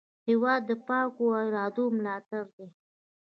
هېواد 0.27 0.61
د 0.69 0.71
پاکو 0.87 1.23
ارادو 1.43 1.85
ملاتړ 1.97 2.43
دی. 2.55 2.67